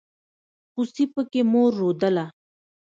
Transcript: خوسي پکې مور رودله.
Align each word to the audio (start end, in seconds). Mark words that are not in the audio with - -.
خوسي 0.71 1.05
پکې 1.13 1.41
مور 1.51 1.71
رودله. 1.79 2.25